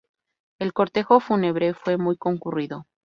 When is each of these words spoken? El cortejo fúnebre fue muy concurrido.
El 0.57 0.73
cortejo 0.73 1.19
fúnebre 1.19 1.75
fue 1.75 1.95
muy 1.97 2.17
concurrido. 2.17 2.87